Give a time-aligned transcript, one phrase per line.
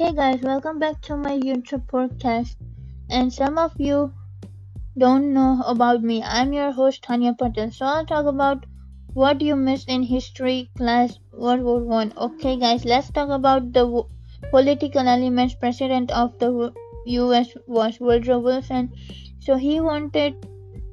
[0.00, 2.56] Hey guys, welcome back to my YouTube podcast.
[3.10, 4.14] And some of you
[4.96, 6.22] don't know about me.
[6.22, 7.70] I'm your host Tanya Patel.
[7.70, 8.64] So I'll talk about
[9.12, 12.14] what you missed in history class World War One.
[12.16, 14.08] Okay, guys, let's talk about the w-
[14.50, 15.54] political elements.
[15.54, 16.72] President of the
[17.04, 17.50] U.S.
[17.66, 18.94] was Woodrow Wilson.
[19.40, 20.46] So he wanted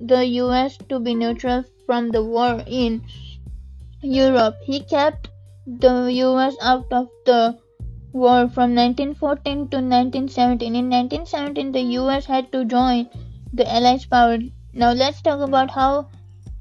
[0.00, 0.78] the U.S.
[0.88, 3.04] to be neutral from the war in
[4.00, 4.56] Europe.
[4.62, 5.28] He kept
[5.66, 6.56] the U.S.
[6.62, 7.58] out of the
[8.14, 10.74] war from 1914 to 1917.
[10.74, 13.10] In 1917, the US had to join
[13.52, 14.38] the Allied power.
[14.72, 16.08] Now let's talk about how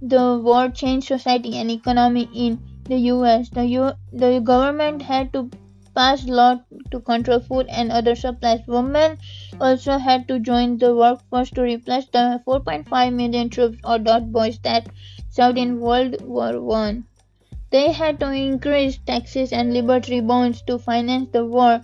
[0.02, 3.50] the war changed society and economy in the US.
[3.50, 5.50] The, U- the government had to
[5.96, 6.60] pass law
[6.92, 8.62] to control food and other supplies.
[8.68, 9.18] Women
[9.62, 14.88] also had to join the workforce to replace the 4.5 million troops or doughboys that
[15.30, 17.06] served in World War One.
[17.74, 21.82] They had to increase taxes and liberty bonds to finance the war.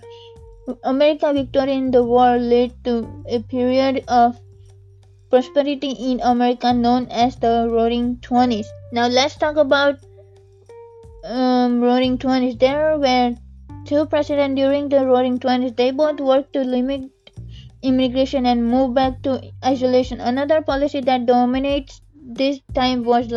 [0.84, 2.94] America's victory in the war led to
[3.28, 4.38] a period of
[5.30, 8.68] prosperity in America known as the Roaring Twenties.
[8.92, 9.98] Now let's talk about
[11.24, 12.56] um, Roaring Twenties.
[12.56, 13.34] There were
[13.84, 15.72] two presidents during the Roaring Twenties.
[15.72, 17.10] They both worked to limit
[17.82, 20.20] immigration and move back to isolation.
[20.20, 23.32] Another policy that dominates this time was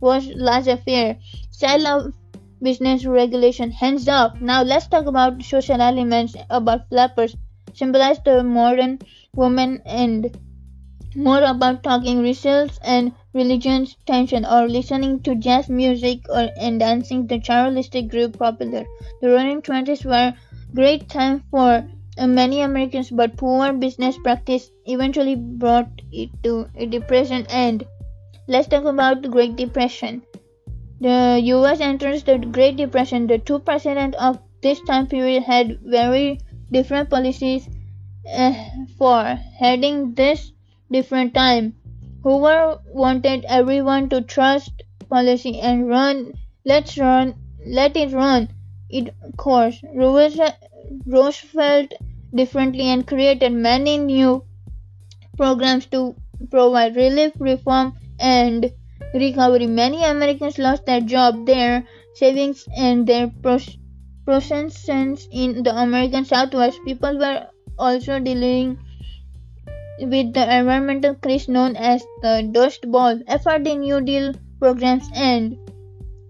[0.00, 1.16] was laissez-faire
[1.50, 2.14] style of
[2.62, 4.40] business regulation hands off.
[4.40, 7.36] Now let's talk about social elements about flappers
[7.74, 8.98] symbolize the modern
[9.34, 10.36] woman and
[11.14, 17.26] more about talking results and religion's tension or listening to jazz music or and dancing
[17.26, 18.84] the Charleston group popular.
[19.20, 20.34] The roaring twenties were
[20.74, 21.86] great time for
[22.18, 27.86] uh, many Americans but poor business practice eventually brought it to a depression end.
[28.50, 30.22] Let's talk about the Great Depression.
[31.02, 33.26] The US enters the Great Depression.
[33.26, 36.40] The two presidents of this time period had very
[36.72, 37.68] different policies
[38.34, 38.54] uh,
[38.96, 39.22] for
[39.58, 40.52] heading this
[40.90, 41.74] different time.
[42.22, 46.32] Hoover wanted everyone to trust policy and run.
[46.64, 47.34] Let's run.
[47.66, 48.48] Let it run.
[48.88, 49.78] It course.
[49.94, 51.92] Roosevelt
[52.34, 54.42] differently and created many new
[55.36, 56.14] programs to
[56.50, 58.72] provide relief, reform, and
[59.14, 59.66] recovery.
[59.66, 61.84] Many Americans lost their job, their
[62.14, 63.30] savings, and their
[64.26, 66.80] possessions in the American Southwest.
[66.84, 67.46] People were
[67.78, 68.78] also dealing
[70.00, 73.18] with the environmental crisis known as the Dust Bowl.
[73.28, 75.56] FRD New Deal programs and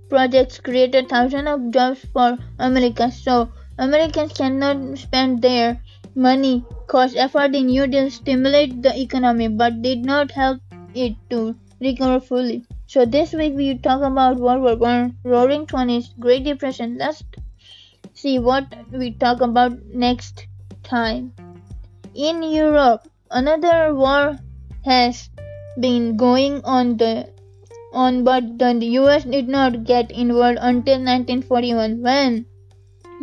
[0.09, 3.11] projects created thousands of jobs for America.
[3.11, 5.81] So Americans cannot spend their
[6.15, 10.61] money cause FRD New Deal stimulated the economy but did not help
[10.95, 12.65] it to recover fully.
[12.87, 16.99] So this week we talk about World War One, Roaring Twenties, Great Depression.
[16.99, 17.23] Let's
[18.15, 20.47] see what we talk about next
[20.83, 21.33] time.
[22.15, 24.39] In Europe, another war
[24.85, 25.31] has
[25.79, 27.29] been going on the
[27.93, 32.45] on but the US did not get involved until 1941 when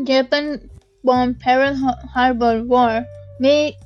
[0.03, 0.69] Japan
[1.03, 1.75] bombed Pearl
[2.13, 3.05] Harbor War
[3.39, 3.77] may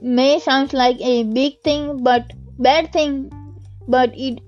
[0.00, 3.30] may sound like a big thing but bad thing
[3.88, 4.40] but it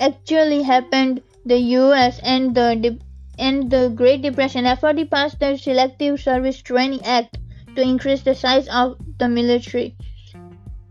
[0.00, 1.22] actually happened.
[1.46, 2.20] The U.S.
[2.22, 2.98] and the
[3.38, 7.38] and the Great Depression FRD passed the Selective Service Training Act
[7.76, 9.96] to increase the size of the military.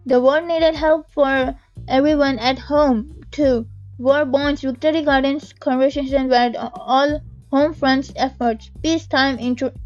[0.05, 1.55] The war needed help for
[1.87, 3.65] everyone at home too.
[3.97, 7.21] War bonds, victory gardens, conversations were all
[7.51, 8.69] home fronts efforts.
[8.81, 9.37] Peacetime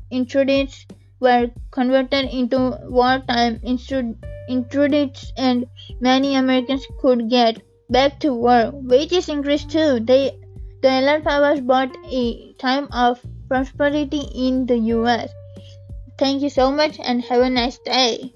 [0.09, 0.85] intruders
[1.19, 3.59] were converted into wartime
[4.50, 5.66] intruders and
[6.00, 8.74] many Americans could get back to work.
[8.74, 10.00] Wages increased too.
[10.00, 10.38] They,
[10.81, 15.31] the Allied powers brought a time of prosperity in the US.
[16.18, 18.34] Thank you so much and have a nice day.